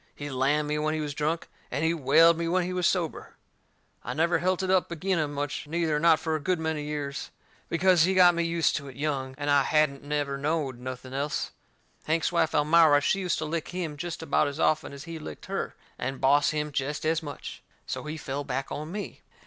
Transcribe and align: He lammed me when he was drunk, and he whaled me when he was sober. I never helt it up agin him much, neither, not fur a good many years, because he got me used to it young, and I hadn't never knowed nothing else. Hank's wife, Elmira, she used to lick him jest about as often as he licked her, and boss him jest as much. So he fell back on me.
He 0.15 0.31
lammed 0.31 0.67
me 0.67 0.79
when 0.79 0.95
he 0.95 0.99
was 0.99 1.13
drunk, 1.13 1.47
and 1.69 1.83
he 1.85 1.93
whaled 1.93 2.35
me 2.35 2.47
when 2.47 2.63
he 2.63 2.73
was 2.73 2.87
sober. 2.87 3.35
I 4.03 4.15
never 4.15 4.39
helt 4.39 4.63
it 4.63 4.71
up 4.71 4.91
agin 4.91 5.19
him 5.19 5.31
much, 5.31 5.67
neither, 5.67 5.99
not 5.99 6.19
fur 6.19 6.35
a 6.35 6.39
good 6.39 6.59
many 6.59 6.81
years, 6.83 7.29
because 7.69 8.01
he 8.01 8.15
got 8.15 8.33
me 8.33 8.41
used 8.41 8.75
to 8.77 8.87
it 8.87 8.95
young, 8.95 9.35
and 9.37 9.47
I 9.51 9.61
hadn't 9.61 10.01
never 10.01 10.39
knowed 10.39 10.79
nothing 10.79 11.13
else. 11.13 11.51
Hank's 12.05 12.31
wife, 12.31 12.55
Elmira, 12.55 12.99
she 12.99 13.19
used 13.19 13.37
to 13.37 13.45
lick 13.45 13.67
him 13.67 13.95
jest 13.95 14.23
about 14.23 14.47
as 14.47 14.59
often 14.59 14.91
as 14.91 15.03
he 15.03 15.19
licked 15.19 15.45
her, 15.45 15.75
and 15.99 16.19
boss 16.19 16.49
him 16.49 16.71
jest 16.71 17.05
as 17.05 17.21
much. 17.21 17.61
So 17.85 18.05
he 18.05 18.17
fell 18.17 18.43
back 18.43 18.71
on 18.71 18.91
me. 18.91 19.21